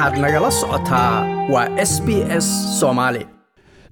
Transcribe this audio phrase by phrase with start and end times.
[0.00, 1.14] waxaad nagala socotaa
[1.52, 2.08] waa s b
[2.44, 2.46] s
[2.80, 3.22] soomaali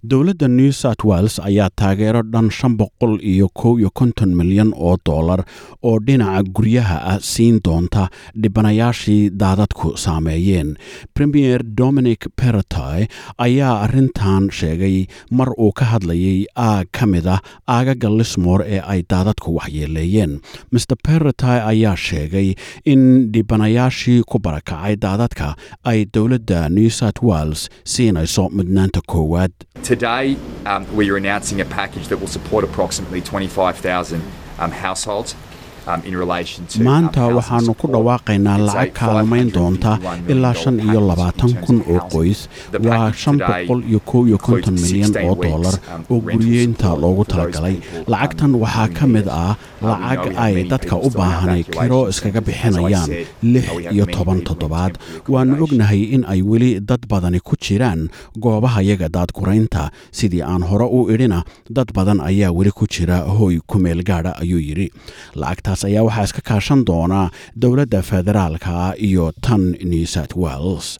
[0.03, 4.97] dowladda new south wales ayaa taageero dhan shan boqol iyo kow iyo konton milyan oo
[5.05, 5.43] dollar
[5.83, 8.07] oo dhinaca guryaha ah siin doonta
[8.43, 10.77] dhibanayaashii daadadku saameeyeen.
[11.15, 13.07] Premier dominic peratoy
[13.39, 19.03] ayaa arrintan sheegay mar uu ka hadlayay aag ka mid ah aagaga lismore ee ay
[19.11, 20.39] daadadku waxyeeleeyeen.
[20.73, 22.55] Mr peratoy ayaa sheegay
[22.85, 29.51] in dhibanayaashii ku barakacay daadadka ay dowladda new south wales siinayso mudnaanta koowaad
[29.89, 34.23] Today, um, we are announcing a package that will support approximately 25,000
[34.59, 35.35] um, households.
[35.89, 39.93] Um, um, maanta waxaanu ku dhawaaqaynaa lacag kaalmayn doonta
[40.29, 42.41] $551 ilaa shan iyo labaatan kun oo qoys.
[42.89, 45.65] Waa shan boqol iyo kow iyo konton milyan 16 oo um,
[46.13, 51.09] oo rental guryeynta loogu talagalay um, lacagtan waxaa ka mid ah lacag ay dadka u
[51.19, 53.09] baahanay kiro iskaga bixinayaan
[53.53, 54.95] lix iyo toban toddobaad.
[55.33, 58.01] waanu ognahay in ay weli dad badani ku jiraan
[58.37, 63.57] goobaha yaga daadguraynta sidii aan hore u idhina dad badan ayaa weli ku jira hooy
[63.71, 64.89] ku meel gaadha ayuu yidhi
[65.79, 67.31] lacagtaas ayaa waxaa iska kaashan doona
[67.63, 70.99] dowladda federaalka iyo tan new south wales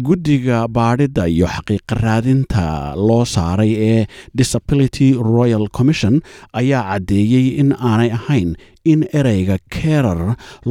[0.00, 4.06] guddiga baadhidda iyo xaqiiqa raadinta loo saaray ee
[4.38, 6.14] disability royal commission
[6.60, 8.50] ayaa caddeeyey in aanay ahayn
[8.92, 10.20] in ereyga kerar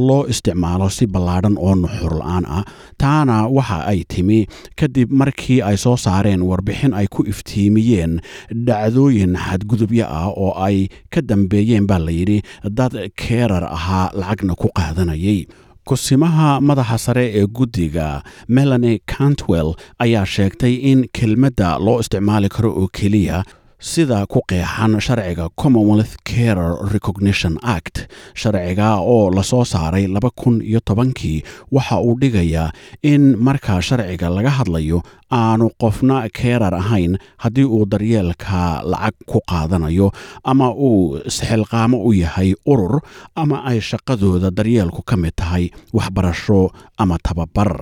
[0.06, 2.64] loo isticmaalo si ballaadhan oo nuxur la'aan ah.
[3.00, 4.40] Taana waxa ay timi
[4.80, 8.20] kadib markii ay soo saareen warbixin ay ku iftiimiyeen
[8.66, 12.38] dhacdooyin xadgudubyo ah oo ay ka dambeeyeen baa layidhi
[12.78, 15.40] dad kerar ahaa lacagna ku qaadanayay
[15.84, 22.88] kusimaha madaxa sare ee guddiga melanie cantwell ayaa sheegtay in kelmadda loo isticmaali karo oo
[22.98, 23.44] keliya
[23.82, 28.06] sida ku qeexan sharciga commonwealth carer recognition act
[28.40, 31.42] sharciga oo la soo saaray laba kun iyo tobankii
[31.74, 32.70] waxa uu dhigayaa
[33.02, 35.02] in markaa sharciga laga hadlayo
[35.38, 40.12] aanu qofna keerar ahayn haddii uu daryeelka lacag ku qaadanayo
[40.44, 43.02] ama uu isxilqaamo u yahay urur
[43.34, 46.70] ama ay shaqadooda daryeelku ka mid tahay waxbarasho
[47.02, 47.72] ama tababar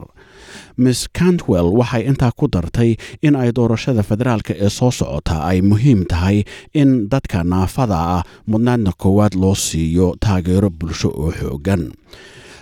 [0.85, 2.91] miss cantwell waxay intaa ku dartay
[3.27, 6.39] in ay doorashada federaalka ee soo socota ay muhiim tahay
[6.83, 11.83] in dadka naafada ah mudnaadna koowaad loo siiyo taageero bulsho oo xoogan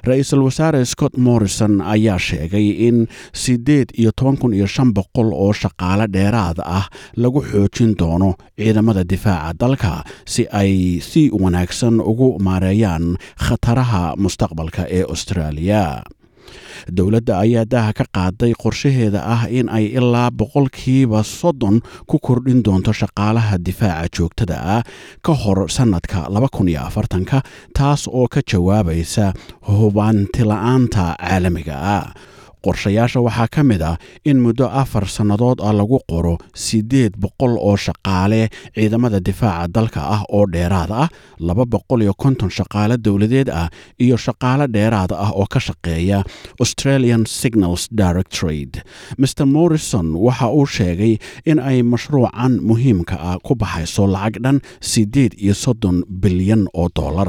[0.09, 2.97] ra'iisul wasaare scott morrison ayaa sheegay in
[3.43, 6.87] siddeed iyo toban kun iyo shan boqol oo shaqaale dheeraad ah
[7.23, 9.93] lagu xoojin doono ciidamada difaaca dalka
[10.33, 10.73] si ay
[11.11, 13.07] si wanaagsan ugu maareeyaan
[13.45, 15.83] khataraha mustaqbalka ee australia
[16.97, 21.77] dowladda ayaa daha ka qaaday qorshaheeda ah in ay ilaa boqolkiiba soddon
[22.11, 24.83] ku kordhin doonto shaqaalaha difaaca joogtada ah
[25.27, 26.19] ka hor sannadka
[27.31, 27.39] ka
[27.79, 29.27] taas oo ka jawaabaysa
[29.77, 32.07] hubaantila'aanta caalamiga ah
[32.65, 33.97] qorshayaasha waxaa ka mid ah
[34.31, 38.41] in muddo afar sannadood ah lagu qoro siddeed boqol oo shaqaale
[38.75, 41.09] ciidamada difaaca dalka ah oo dheeraad ah
[41.49, 43.69] laba boqol iyo konton shaqaale dowladeed ah
[44.05, 46.19] iyo shaqaale dheeraad ah oo ka shaqeeya
[46.61, 48.77] australian signals directorate.
[49.23, 51.15] Mr morrison waxa uu sheegay
[51.51, 54.59] in ay mashruucan muhiimka ah ku baxayso lacag dhan
[54.93, 57.29] siddeed iyo soddon bilyan oo dollar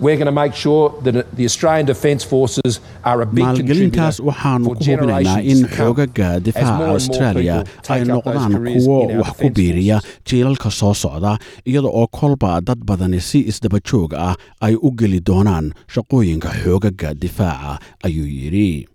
[0.00, 3.22] And with this investment, we're going to make sure that the Australian Defence Forces are
[3.22, 9.50] a big maalgelintaas waxaanu ku hubinaynaa in xoogaga difaaca take ay noqdaan kuwo wax ku
[9.50, 14.90] biiriya jiilalka soo socda iyada oo kolba dad badani si isdaba joog ah ay u
[15.00, 18.86] geli doonaan shaqooyinka xoogaga difaaca ayuu yidhi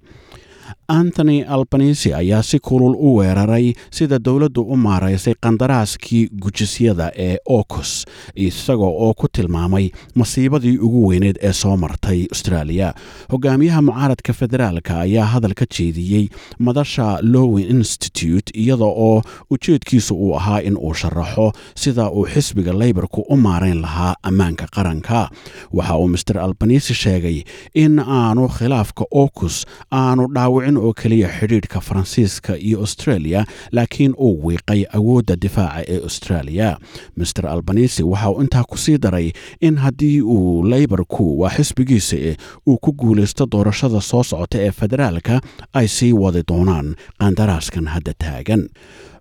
[0.88, 8.06] antony albanisi ayaa si kulul u weeraray sida dowladdu u maaraysay qandaraaskii gujisyada ee ocus
[8.36, 12.94] isaga oo ku tilmaamay masiibadii ugu weyneed ee soo martay australia.
[13.32, 16.28] Hogaamiyaha mucaaradka federaalka ayaa hadal ka jeediyey
[16.60, 23.22] madasha lowin institute iyada oo ujeedkiisu uu ahaa in uu sharaxo sida uu xisbiga leybarku
[23.30, 25.30] u maarayn lahaa ammaanka qaranka.
[25.74, 27.44] Waxa uu master albanisi sheegay
[27.74, 34.82] in aanu khilaafka ocus aanu dhaawicin oo keliya xidhiidhka faransiiska iyo australia laakiin uu wiiqay
[34.98, 36.78] awoodda difaaca ee australia.
[37.18, 39.32] Master albanisi waxa uu intaa ku sii daray
[39.62, 42.18] in haddii uu leybarku waa xisbigiisa
[42.68, 45.42] uu ku guulaysto doorashada soo socota ee federaalka
[45.74, 48.70] ay sii wadi doonaan qandaraaskan hadda taagan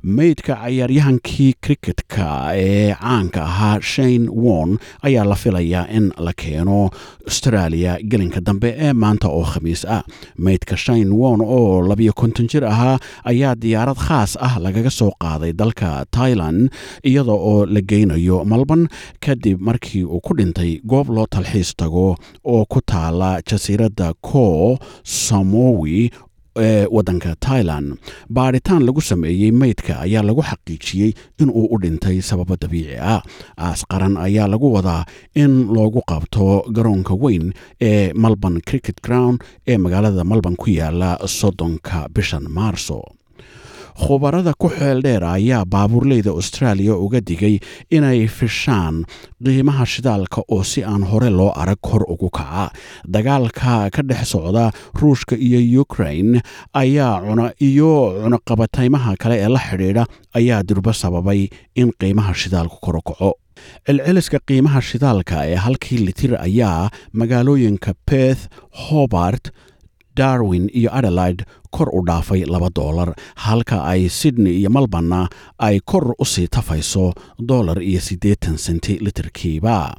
[0.04, 6.90] meydka cayaaryahankii criketka ee caanka ahaa shane won ayaa la filayaa in la keeno
[7.26, 10.02] australia gelinka dambe ee maanta oo khamiis ah.
[10.38, 15.52] Meydka shane won oo labiyo konton jir ahaa ayaa diyaarad khaas ah lagaga soo qaaday
[15.52, 16.68] dalka tailan
[17.04, 18.88] iyada oo la geynayo malban
[19.24, 26.10] kadib markii uu ku dhintay goob loo talxiis tago oo ku taala jasiiradda ko samowi
[26.56, 27.96] ee waddanka tailan
[28.28, 33.22] baadhitaan lagu sameeyey meydka ayaa lagu xaqiijiyey inuu u dhintay sababo dabiici ah.
[33.56, 35.04] Aas qaran ayaa lagu wadaa
[35.34, 42.08] in loogu qabto garoonka weyn ee melbourne cricket ground ee magaalada melbourne ku yaalla soddonka
[42.14, 43.02] bishan maarso
[43.96, 47.58] khubarada ku xeel dheer ayaa baabuurleyda australia uga digay
[47.90, 49.04] inay fishaan
[49.44, 52.70] qiimaha shidaalka oo si aan hore loo arag kor ugu kaca.
[53.06, 56.40] Dagaalka ka dhex socda ruushka iyo ukrain
[56.74, 57.90] ayaa cuna iyo
[58.22, 60.04] cunaqabataymaha kale ee la xidhiidha
[60.38, 63.30] ayaa durbo sababay in qiimaha shidaalku kor u kaco.
[63.86, 68.48] Celceliska qiimaha shidaalka ee halkii litir ayaa magaalooyinka beth
[68.88, 69.44] hobart
[70.16, 73.14] darwin iyo adelaide kor u dhaafay laba doolar
[73.44, 75.28] halka ay sydney iyo melborna
[75.58, 79.94] ay kor u sii tafayso dollar iyo siddeetan senti litirkiiba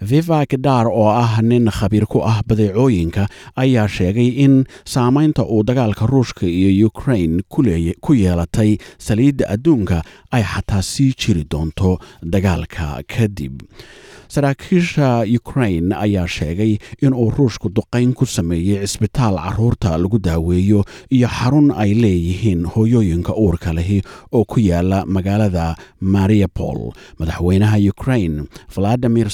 [0.00, 3.26] vivak dar oo ah nin khabiir ku ah badeecooyinka
[3.56, 7.42] ayaa sheegay in saamaynta uu dagaalka ruushka iyo ukrain
[8.00, 10.02] ku yeelatay saliidda adduunka
[10.32, 13.62] ay xataa sii jiri doonto dagaalka kadib.
[14.28, 21.70] Saraakiisha ukrain ayaa sheegay inuu ruushku duqayn ku sameeyey cisbitaal carruurta lagu daaweeyo iyo xarun
[21.70, 24.02] ay leeyihiin hooyooyinka uurka lehi
[24.32, 26.90] oo ku yaalla magaalada mariapol
[27.20, 29.30] madaxweynaha ukrain valadimir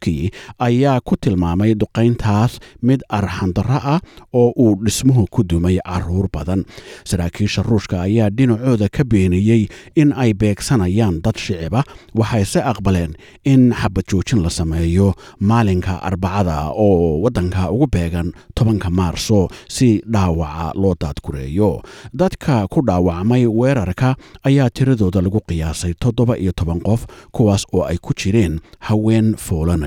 [0.00, 4.00] zelenski ayaa ku tilmaamay duqayntaas mid arxandarro ah
[4.32, 6.64] oo uu dhismuhu ku dumay carruur badan.
[7.04, 13.14] Saraakiisha ruushka ayaa dhinacooda ka beeniyey in ay beegsanayaan dad shiciba waxayse aqbaleen
[13.44, 20.72] in xabad joojin la sameeyo maalinka arbacada oo waddanka ugu beegan tobanka maarso si dhaawaca
[20.74, 21.82] loo daadgureeyo
[22.14, 27.98] dadka ku dhaawacmay weerarka ayaa tiradooda lagu qiyaasay toddoba iyo toban qof kuwaas oo ay
[27.98, 29.34] ku jireen haween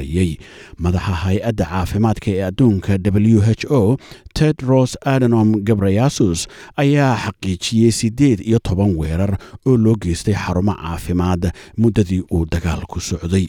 [0.04, 0.38] foolanayay
[0.80, 3.98] madaxa hay'adda caafimaadka ee adduunka w h o
[4.34, 6.48] tedros adenom gabreyasus
[6.78, 13.48] ayaa xaqiijiyey siddeed iyo toban weerar oo loo geystay xarumo caafimaad muddadii uu dagaalku socday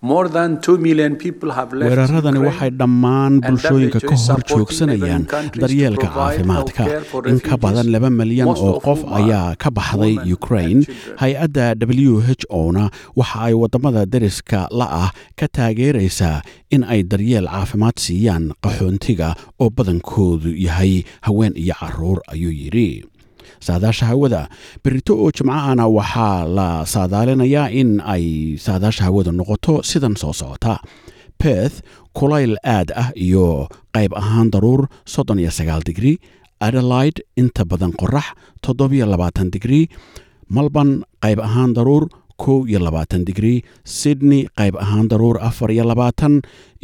[0.00, 0.28] These attacks deprive whole communities of health care.
[0.28, 5.26] More than 2 million people have left weeraradani waxay dhammaan bulshooyinka ka hor joogsanayaan 11
[5.26, 6.84] countries to daryeelka caafimaadka
[7.32, 10.86] in ka badan laba milyan oo of qof ayaa ka baxday children.
[11.22, 12.84] hay'adda w h o-na
[13.18, 15.10] waxa ay waddamada deriska la ah
[15.40, 22.54] ka taageeraysaa in ay daryeel caafimaad siiyaan qaxoontiga oo badankoodu yahay haween iyo carruur ayuu
[22.62, 23.02] yidhi
[23.66, 24.42] saadaasha hawada
[24.84, 28.24] berito oo jimcahana waxaa la saadaalinayaa in ay
[28.66, 30.74] saadaasha hawada noqoto sidan soo socota.
[31.42, 31.76] Beth
[32.18, 33.46] kulayl aad ah iyo
[33.96, 34.80] qayb ahaan daruur
[35.12, 36.12] soddon iyo sagaal digri
[36.66, 38.26] adelaide inta badan qorax
[38.64, 39.80] toddobiyo labaatan digri
[40.56, 40.90] malban
[41.24, 42.04] qayb ahaan daruur
[42.44, 43.54] kow iyo labaatan digri
[43.98, 46.34] sydney qayb ahaan daruur afar iyo labaatan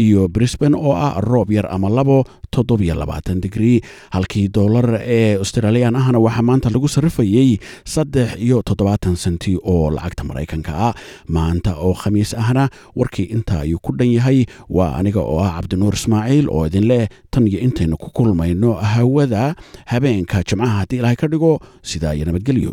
[0.05, 2.17] iyo brisbane oo ah roob yar ama labo
[2.55, 3.75] toddobiyo labaatan digri
[4.15, 4.87] halkii doolar
[5.17, 7.51] ee australiyan ahna waxaa maanta lagu sarrifayey
[7.95, 10.95] saddex iyo toddobaatan senti oo lacagta maraykanka ah.
[11.37, 12.65] Maanta oo khamiis ahna
[12.99, 14.39] warkii inta ayuu ku dhan yahay.
[14.77, 19.55] Waa aniga oo ah cabdinuur ismaaciil oo idin leh tan iyo intaynu ku kulmayno hawada
[19.91, 21.53] habeenka jimcaha haddii ilaahay ka dhigo
[21.91, 22.73] sidaa iyo nabadgelyo